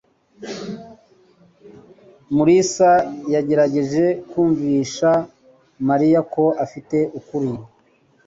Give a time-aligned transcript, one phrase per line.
[2.35, 2.91] Mulisa
[3.33, 5.11] yagerageje kumvisha
[5.87, 7.51] Mariya ko afite ukuri.